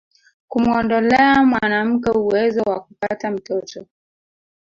[0.47, 3.85] kumuondolea mwanamke uwezo wa kupata mtoto